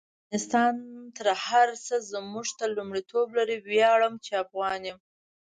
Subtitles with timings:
[0.03, 0.75] افغانستان
[1.17, 1.95] تر هر سه
[2.31, 4.99] مونږ ته لمړیتوب لري: ویاړم چی افغان يم